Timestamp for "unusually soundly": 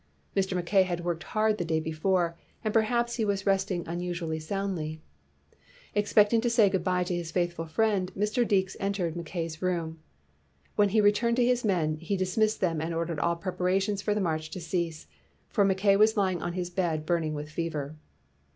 3.87-4.99